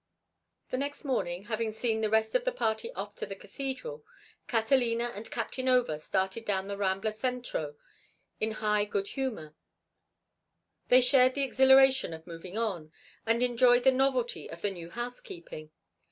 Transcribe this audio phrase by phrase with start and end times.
[0.71, 4.03] The next morning, having seen the rest of the party off to the cathedral,
[4.47, 7.75] Catalina and Captain Over started down the Rambla Centro
[8.39, 9.53] in high good humor;
[10.87, 12.91] they shared the exhilaration of moving on,
[13.27, 15.69] and enjoyed the novelty of the new housekeeping.